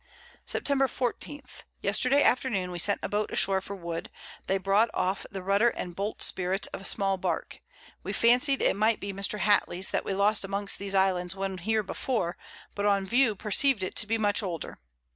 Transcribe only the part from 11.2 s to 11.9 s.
when here